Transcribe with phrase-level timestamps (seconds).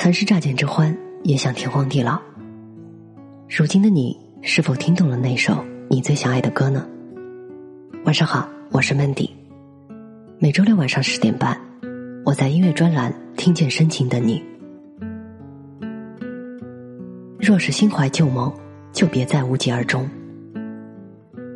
[0.00, 2.22] 曾是乍见之欢，也想天荒地老。
[3.48, 6.86] 如今的你，是否听懂了那首你最想爱的歌呢？
[8.04, 9.28] 晚上好，我是 Mandy。
[10.38, 11.60] 每周六晚上十点半，
[12.24, 14.40] 我在音乐专栏听见深情的你。
[17.40, 18.54] 若是心怀旧梦，
[18.92, 20.08] 就别再无疾而终。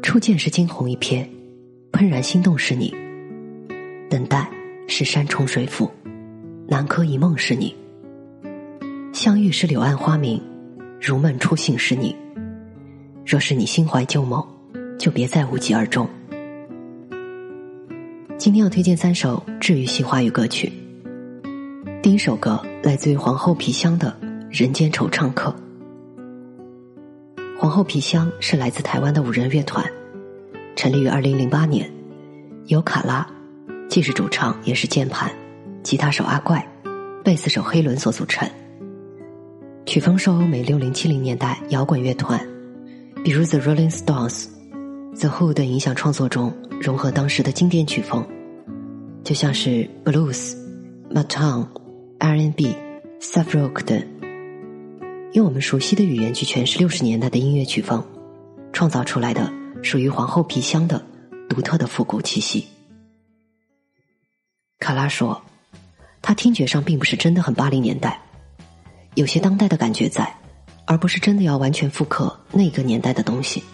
[0.00, 1.26] 初见是惊鸿一瞥，
[1.90, 2.94] 怦然心动是你；
[4.08, 4.48] 等待
[4.86, 5.90] 是山重水复，
[6.68, 7.74] 南柯一梦是你。
[9.18, 10.40] 相遇是柳暗花明，
[11.00, 12.14] 如梦初醒是你。
[13.26, 14.46] 若是你心怀旧梦，
[14.96, 16.08] 就别再无疾而终。
[18.36, 20.72] 今天要推荐三首治愈系华语歌曲。
[22.00, 24.16] 第一首歌来自于皇后皮箱的
[24.56, 25.52] 《人间惆怅客》。
[27.58, 29.84] 皇后皮箱是来自台湾的五人乐团，
[30.76, 31.90] 成立于二零零八年，
[32.66, 33.28] 由卡拉，
[33.88, 35.28] 既是主唱也是键盘，
[35.82, 36.64] 吉他手阿怪，
[37.24, 38.48] 贝斯手黑伦所组成。
[39.88, 42.38] 曲风受欧美六零七零年代摇滚乐团，
[43.24, 44.44] 比如 The Rolling Stones、
[45.18, 48.22] The Who 等影响创作中融合当时的经典曲风，
[49.24, 50.54] 就像是 Blues、
[51.10, 51.66] Motown、
[52.18, 52.76] R&B、
[53.18, 54.06] Soft Rock 等，
[55.32, 58.04] 用我们熟悉的语言去诠释六十年代的音乐曲风，
[58.74, 59.50] 创造出来的
[59.82, 61.02] 属于皇后皮箱的
[61.48, 62.66] 独特的复古气息。
[64.80, 65.40] 卡拉说，
[66.20, 68.20] 他听觉上并不是真的很八零年代。
[69.18, 70.32] 有些当代的感觉在，
[70.84, 73.64] 而不是真的要完全复刻那个年代的东西。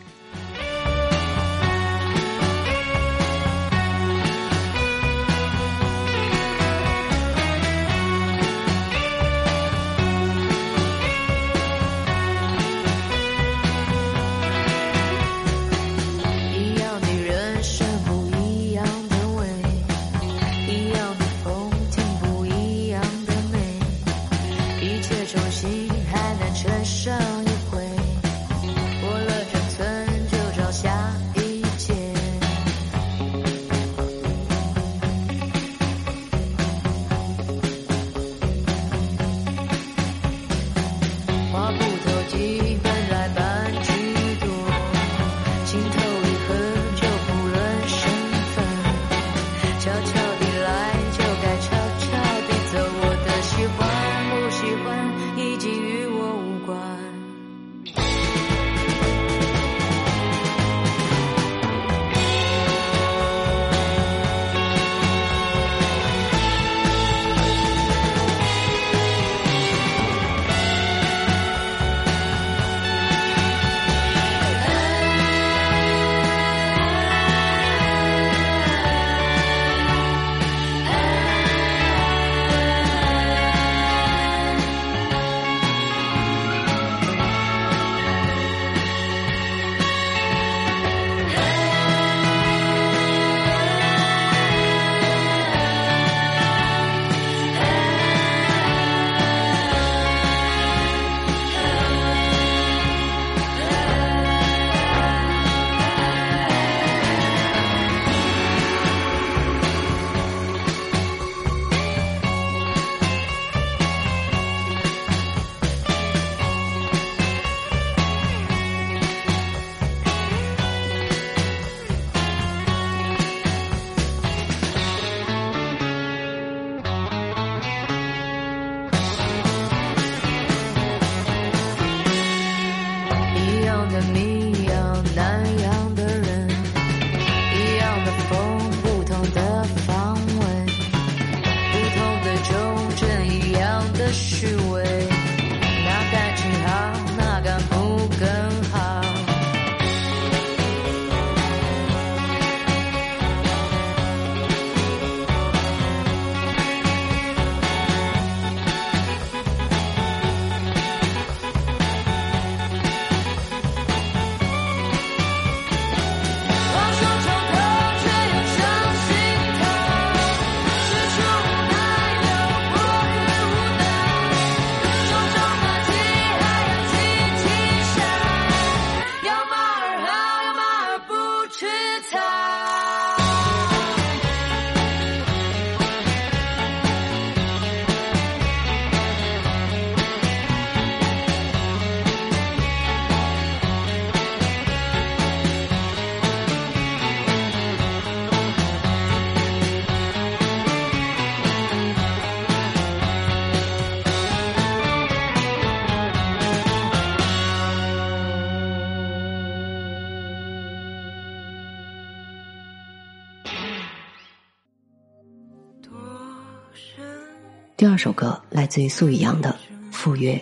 [217.77, 219.51] 第二首歌来自于苏宇阳的
[219.93, 220.35] 《赴约》。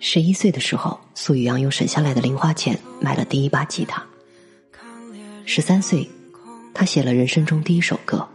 [0.00, 4.02] 十一岁的时候，苏宇阳用省下来的零花钱买了第一把吉他。
[5.44, 6.08] 十三岁，
[6.72, 8.26] 他写了人生中第一首歌。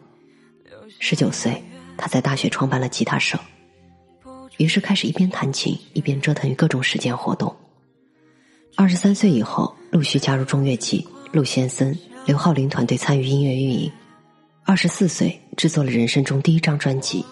[1.00, 1.60] 十九岁，
[1.98, 3.40] 他在大学创办了吉他社，
[4.58, 7.56] 于是开始一边弹琴一边折腾于各种实践活动。
[8.76, 11.98] 二十三岁以后，陆续加入中乐器、陆先森、
[12.28, 13.92] 刘浩林团队参与音乐运营。
[14.70, 17.26] 二十四岁，制作了人生中第一张专辑。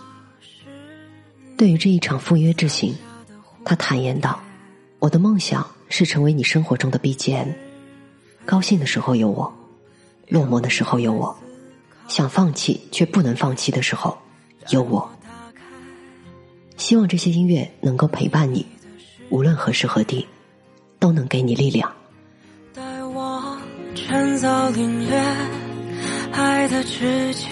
[1.55, 2.95] 对于这一场赴约之行，
[3.63, 4.39] 他坦言道
[4.97, 7.53] ：“我的梦想是成为你生活中的 BGM，
[8.43, 9.53] 高兴的时候有我，
[10.27, 11.37] 落寞的时候有我，
[12.07, 14.17] 想放弃却不能放弃的时候
[14.69, 15.07] 有我。
[16.75, 18.65] 希望这些音乐能够陪伴你，
[19.29, 20.25] 无论何时何地，
[20.97, 21.93] 都能给你力量。”
[22.73, 23.61] 带我
[23.93, 25.23] 趁早领略
[26.37, 27.47] 爱的直接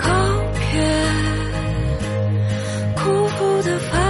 [0.00, 0.08] 告
[0.54, 0.80] 别，
[2.94, 4.09] 辜负的。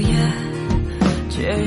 [0.00, 0.40] 觉。
[1.30, 1.66] 最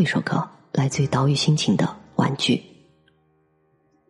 [0.00, 1.84] 后一首歌来自于岛屿心情的
[2.16, 2.56] 《玩具》。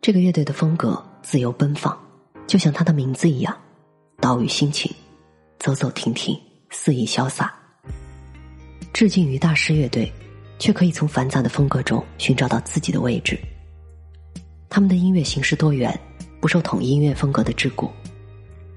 [0.01, 1.99] 这个乐队的风格自由奔放，
[2.47, 3.53] 就像它的名字一样，
[4.21, 4.89] 岛屿心情，
[5.59, 6.39] 走走停停，
[6.71, 7.53] 肆意潇洒。
[8.93, 10.13] 致敬于大师乐队，
[10.61, 13.37] 却可以从繁杂的风格中寻找到自己的位置。
[14.69, 15.99] 他们的音乐形式多元，
[16.41, 17.91] 不受统一音乐风格的桎梏，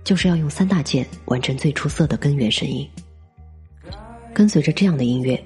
[0.03, 2.89] 就是要用三大件完成最出色的根源声音。
[4.33, 5.41] 跟随着这样的音乐。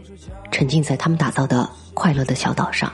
[0.49, 2.91] 沉浸在他们打造的快乐的小岛上，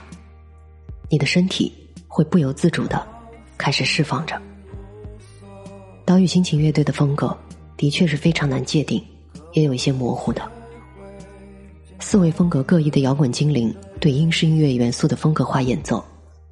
[1.08, 1.72] 你的身体
[2.08, 3.06] 会不由自主的
[3.56, 4.38] 开始释放着。
[6.04, 7.34] 岛屿心情乐队的风格
[7.76, 9.02] 的确是非常难界定，
[9.52, 10.42] 也有一些模糊的。
[12.00, 16.04] 四位风格各异的摇滚精灵对英式音乐元素的风格化演奏，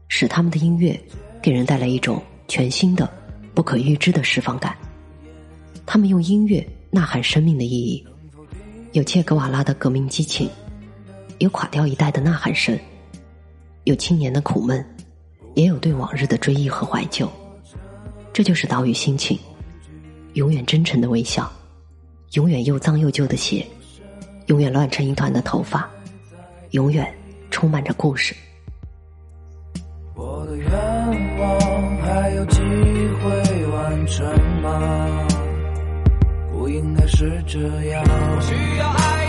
[0.09, 0.99] 使他们的音乐
[1.43, 3.11] 给人带来一种全新的、
[3.53, 4.75] 不可预知的释放感。
[5.85, 8.07] 他们用音乐呐喊生命的意义，
[8.93, 10.49] 有切格瓦拉的革命激情。
[11.39, 12.79] 有垮掉一代的呐喊声，
[13.83, 14.85] 有青年的苦闷，
[15.55, 17.29] 也有对往日的追忆和怀旧。
[18.33, 19.37] 这就是岛屿心情，
[20.35, 21.51] 永远真诚的微笑，
[22.35, 23.67] 永远又脏又旧的鞋，
[24.47, 25.91] 永远乱成一团的头发，
[26.71, 27.13] 永远
[27.51, 28.37] 充满着故事。
[30.15, 30.69] 我的愿
[31.39, 35.29] 望还有机会完成吗？
[37.17, 37.59] 是这
[37.91, 38.05] 样。
[38.41, 39.22] 需要爱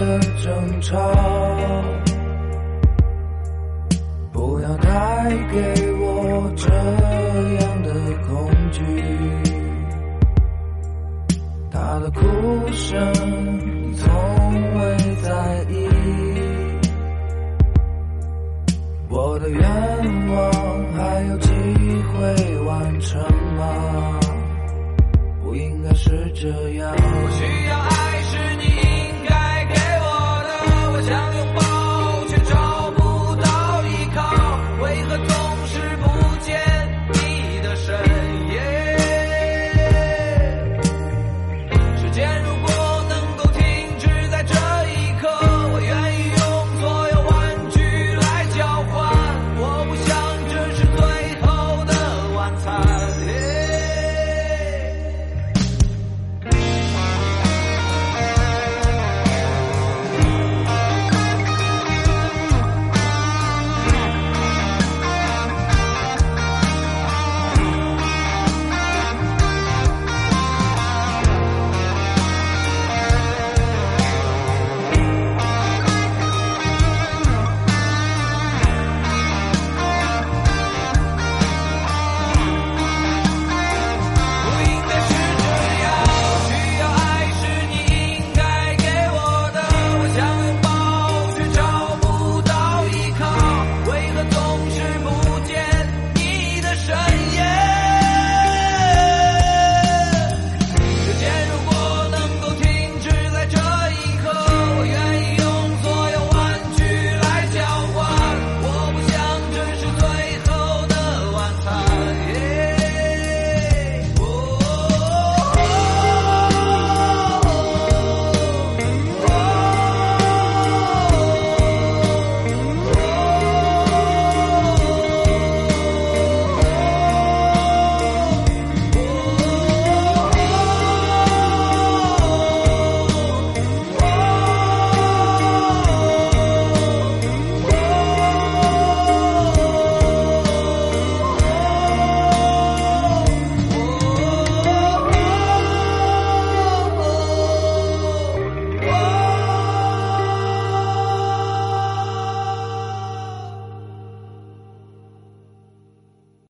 [0.00, 0.96] 的争吵？
[4.32, 4.88] 不要带
[5.52, 6.66] 给我这
[7.60, 7.92] 样的
[8.26, 8.80] 恐惧。
[11.70, 12.18] 他的哭
[12.72, 13.12] 声，
[13.58, 14.08] 你从
[14.78, 15.86] 未在意。
[19.10, 19.60] 我的愿
[20.30, 20.50] 望
[20.94, 23.20] 还有机会完成
[23.58, 24.18] 吗？
[25.42, 26.90] 不应该是这样。